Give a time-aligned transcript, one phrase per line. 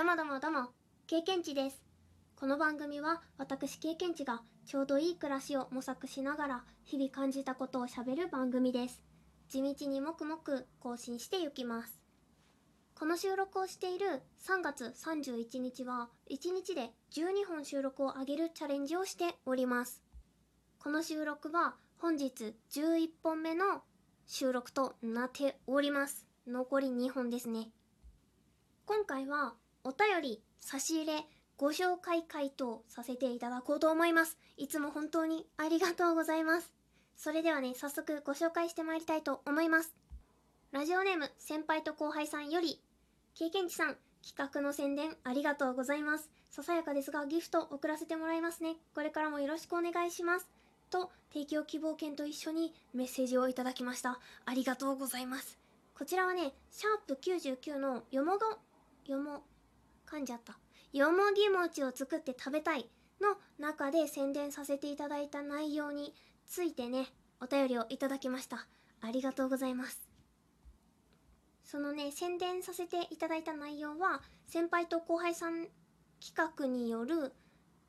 [0.00, 0.68] どもどもども、
[1.06, 1.84] 経験値です。
[2.34, 9.02] この番組は私経験値がちょうどいい暮らしを模索しながら日々感じたことをしゃべる番組です。
[9.50, 12.00] 地道にもくもく更新していきます。
[12.94, 20.02] この収録をしている3月31日は1日で12本収録を上げるチャレンジをしております。
[20.78, 23.82] この収録は本日11本目の
[24.26, 26.26] 収録となっております。
[26.46, 27.68] 残り2本ですね。
[28.86, 29.52] 今回は
[29.84, 31.24] お便り、差し入れ、
[31.56, 34.38] ご紹介回答させていただこうと思います。
[34.56, 36.72] いつも本当にありがとうございます。
[37.16, 39.94] それではね、早速ご紹介してまいりたいと思います。
[40.72, 42.80] ラジオネーム先輩と後輩さんより、
[43.34, 46.30] 経験値さん、企画の宣伝ありがとうございます。
[46.50, 48.76] ささやかですがギフト送らせてもらいますね。
[48.94, 50.48] これからもよろしくお願いします。
[50.90, 54.20] と、提供希望券と一緒にメッセージをいただきました。
[54.44, 55.58] ありがとうございます。
[55.96, 59.42] こちらはね、シャープ99のよもご、よも、
[60.10, 60.58] 噛んじゃった。
[60.92, 66.14] よもぎ餅を作って食べたいの中で宣伝させていただいた内容に
[66.46, 67.06] ついてね、
[67.40, 68.66] お便りをいただきました。
[69.00, 70.10] ありがとうございます。
[71.64, 75.68] そのね、宣伝させていただいた内容は、先輩と後輩さん
[76.20, 77.32] 企画による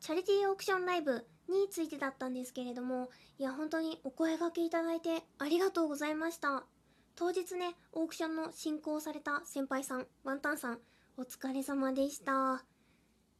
[0.00, 6.64] チャリティーオークションライブについてだったんですけれども、いや、本当にお声掛けいただいてありがとうございました。
[7.14, 10.80] 当日ね、オークションの進行された先輩さん、ワンタンさん、
[11.18, 12.62] お疲れ様でした。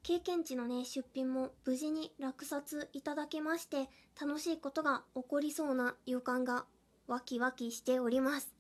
[0.03, 6.65] 経験値のね、出品も無事に落札いただけまして、楽しいことが起こりそうな予感が
[7.07, 8.55] ワキワキしております。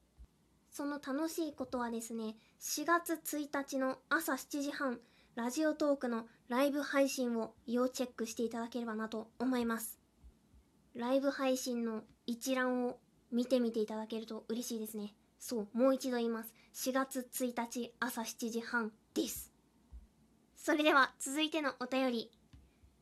[0.70, 5.00] その楽しいことはですね、4月1日の朝7時半、
[5.34, 9.98] ラジオトークのライブ配信を要チェックしていただければなと思います。
[10.94, 12.98] ライブ配信の一覧を
[13.32, 15.14] 見てみていただけると嬉しいですね。
[15.38, 16.52] そう、もう一度言います。
[16.74, 19.50] 4月1日朝7時半です。
[20.56, 22.30] それでは続いてのお便り。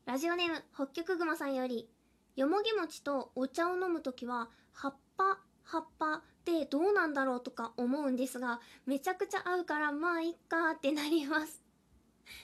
[0.05, 1.89] ラジオネーム北極熊さんより、
[2.37, 11.61] よもぎ餅とお茶を飲むときは、葉っぱ、葉っぱでどうなんだろうとか思うんですが、めちゃくちゃ合うからまあいっかってなります。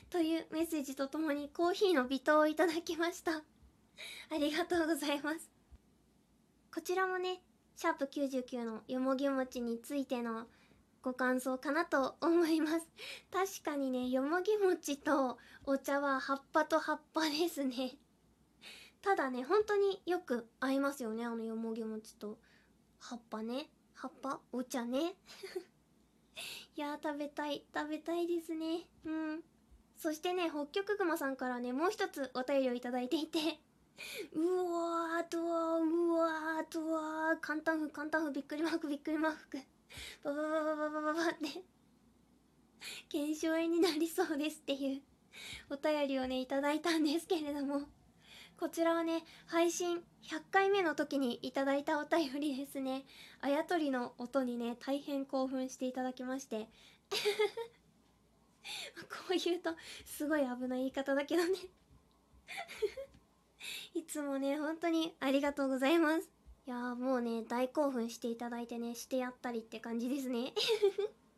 [0.10, 3.32] というメッセージとともにコーヒーの微糖をいただきました。
[3.32, 3.42] あ
[4.38, 5.50] りがとうございます。
[6.74, 7.42] こちらもね、
[7.78, 10.48] シャープ99のよもぎ餅についての
[11.02, 12.88] ご感想かなと思います。
[13.32, 17.98] 確かにね、よもぎ餅とお茶は葉っぱと葉っぱですね。
[19.02, 22.40] ただね、本当によく合いますよね、あのよもぎ餅と
[23.00, 23.72] 葉っぱね。
[23.94, 24.40] 葉っぱ？
[24.52, 25.16] お茶ね。
[26.76, 28.88] いやー、食べたい、食べたいですね。
[29.06, 29.44] うん。
[29.96, 33.60] そしてね、北極熊さんからね、もう一つお便りをいただいていて、
[34.34, 34.40] う
[34.72, 39.60] わーとわー、うわーとわー、簡単風、簡単風、びっくりマーク、びっくりマーク。
[40.24, 41.64] バババババババって。
[43.10, 45.02] 腱鞘炎になりそうですっていう。
[45.70, 47.82] お便りをねいただいたんですけれども。
[48.58, 53.04] こちらはね配信100回目の時にいただいたお便りですね。
[53.42, 56.68] あやとりの音にね大変興奮していただきまして。
[59.10, 59.72] こう言うと
[60.06, 61.50] すごい危ない言い方だけどね。
[63.96, 66.41] いつもね本当にありがとうございます。
[66.72, 70.54] いやーもうね、大興奮していただいてね、してやったりって感じですね。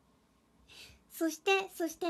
[1.10, 2.06] そして、そして、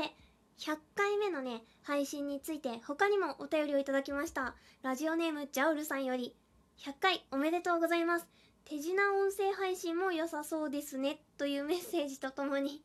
[0.58, 4.54] 100回目のね、配信について他にもお便りをいただきました。
[4.82, 6.36] ラジオネームジャウルさんより、
[6.76, 8.28] 100回おめでとうございます。
[8.66, 11.24] 手品音声配信も良さそうですね。
[11.38, 12.84] というメッセージとともに、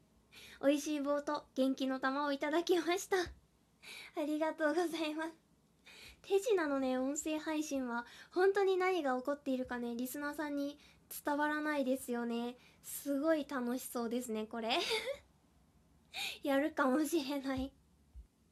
[0.62, 3.18] 美味しい棒と元気の玉をいただきました。
[3.18, 5.49] ありがとうございます。
[6.22, 10.78] 手品のね、音声配信は本当に何が起こっているかね、リスナーさんに
[11.26, 12.56] 伝わらないですよね。
[12.84, 14.78] すごい楽しそうですね、これ。
[16.44, 17.72] やるかもしれない。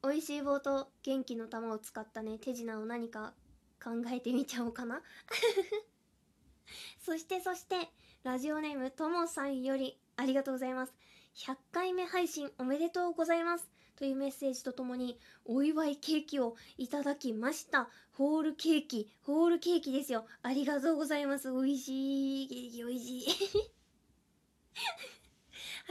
[0.02, 3.34] 美味しい棒と元気の玉を使ったね、手品を何か
[3.82, 5.02] 考えてみちゃおうかな。
[7.00, 7.90] そしてそして、
[8.24, 10.94] ラジオネームともさんよりありがとうございます。
[11.36, 13.77] 100回目配信おめでとうございます。
[13.98, 17.88] というメッセージとともに、お祝いケーキをいただきました。
[18.12, 20.24] ホールケーキ、ホールケーキですよ。
[20.40, 21.50] ありがとうございます。
[21.50, 22.48] 美味しい。
[22.48, 23.26] ケーキ美味しい。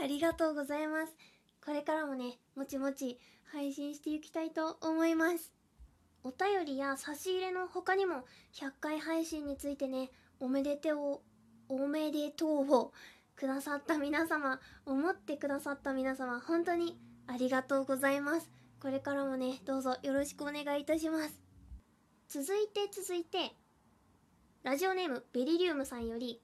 [0.02, 1.14] ありがとうございます。
[1.62, 5.52] これからもね、もちもち配信していきたいと思います。
[6.24, 11.20] お便りや差し入れの他にも100回配信についてね、おめでてを、
[11.68, 12.92] おめでとうを
[13.36, 18.50] くださった皆様、思ってくださった皆様、本当にありがとうございます。
[18.80, 21.40] これからもね、どうぞよろしくお願いいたします。
[22.28, 23.52] 続いて続いて、
[24.64, 26.40] ラジオネームベリリウムさんより、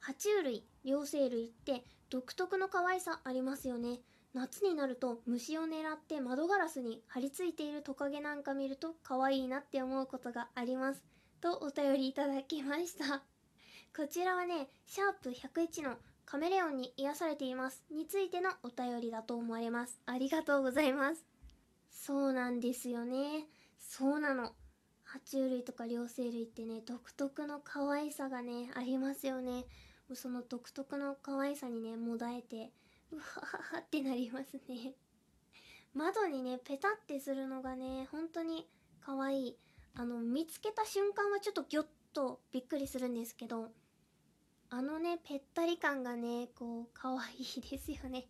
[0.00, 3.98] 爬虫類、両生類って独特の可愛さありますよね。
[4.34, 11.04] 夏になると虫を狙って窓ガラスに張り付いているトカゲなんか見ると可愛いなって思うことがあります
[11.40, 13.22] とお便りいただきました
[13.96, 15.94] こちらはねシャープ101の
[16.26, 20.00] カメレオンに癒されていますについてのお便りだと思われます。
[20.06, 21.24] ありがとうございます。
[21.90, 23.46] そうなんですよね。
[23.78, 24.52] そうなの。
[25.06, 29.64] 爬虫類とか両生類ってね独特の可愛さがねありますよね。
[30.14, 32.72] その独特の可愛さにねもだえて
[33.12, 34.94] うわはってなりますね。
[35.94, 38.66] 窓にねペタってするのがね本当に
[39.00, 39.56] 可愛い。
[39.96, 43.68] あの見つけた瞬間はちょっとギョッとびっくりするんですけど
[44.76, 48.26] あのねぺったり感がねこう可愛いですよね。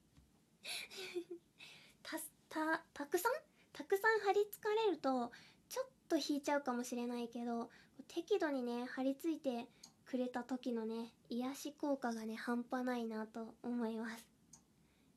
[2.03, 2.19] た
[2.51, 3.33] たたくさん？
[3.73, 5.33] たくさん貼り付かれると
[5.71, 7.71] ちょっと引いちゃうかもしれないけど
[8.09, 9.67] 適度にね貼り付いて
[10.05, 14.27] くれた時のね癒し効果がね半端ないなと思います。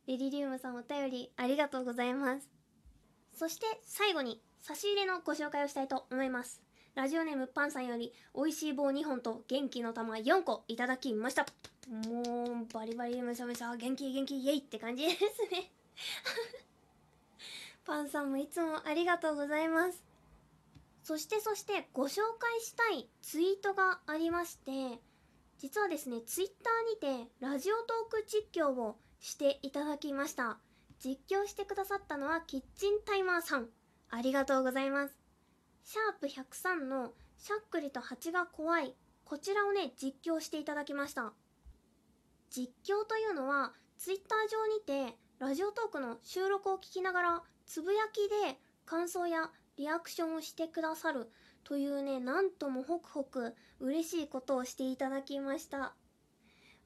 [0.05, 2.49] レリリウムさんお便りありがとうございます。
[3.33, 6.61] そして最後に差し入れのご紹介をしたいと思います。
[6.97, 11.45] ラジオネームパンさんより美味しい棒2本と元気の玉4個いただきました。
[11.87, 15.17] もうバリバリむしゃむしゃ元気元気イエイって感じです
[15.51, 15.69] ね
[17.85, 20.03] パンさんもいつもありがとうございます
[21.03, 24.99] そしてそしてご紹介したいツイートがありまして
[25.59, 30.57] 実はですねツイッターにてラジオトーク実況をしていただきました
[30.99, 33.67] 実況してくださったのはキッチンタイマーさん
[34.09, 35.26] ありがとうございます
[35.87, 38.93] シャープ103のしゃっくりと蜂が怖い。
[39.23, 41.31] こちらをね実況していただきました。
[42.49, 51.31] 実況というのはツイッター上にてラジオトークの収録を聞きながらつぶやきで感想やリアクションをしてくださる
[51.63, 55.93] というねなんともホクホク嬉しいことをしていただきました。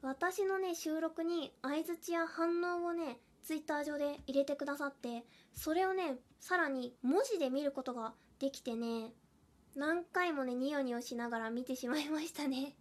[0.00, 9.12] 私のね収録に相づちや反応をねツイッター上で入れてくださってそれをねさらに文字で見ることができてね
[9.76, 12.74] 何回もねニヤニヤしながら見てしまいましたね。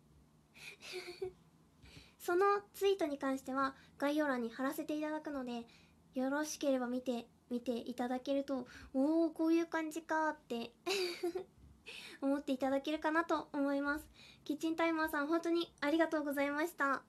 [2.18, 5.68] そのツイートに関しては概要欄に貼らせていただくので
[6.16, 10.72] よろしければ見て見ていただけるとおおこういう感じかって
[12.22, 14.06] 思っていただけるかなと思います。
[14.44, 17.04] キッチンタイマーさん本当にありがとうございました。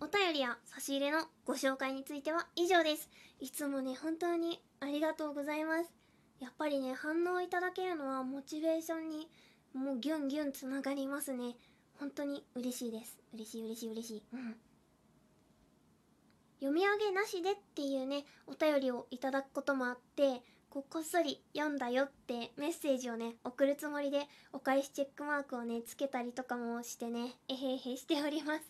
[0.00, 3.10] お便りや差し入れのご紹介については以上です。
[3.40, 5.97] いつもね本当にありがとうございます。
[6.40, 9.28] やっぱりね反応いただけるのはモチベーションに
[9.74, 11.56] もうギュンギュンつながりますね。
[11.98, 13.18] 本当に嬉しいです。
[13.34, 14.22] 嬉しい嬉しい嬉しい。
[14.32, 14.56] うん。
[16.60, 28.60] 読み上げなしでっていうねお便りをいただくこともあってここっそり読んだよってメッセージをね送るつもりでお返しチェックマークをねつけたりとかもしてねえへへしております。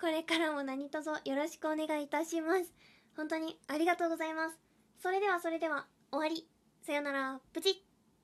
[0.00, 2.72] これからも何卒よろしくお願いいたします。
[3.16, 4.58] 本当にありがとうございます。
[5.02, 6.59] それではそれでは終わり。
[6.90, 7.40] さよなら。
[7.52, 7.89] プチッ。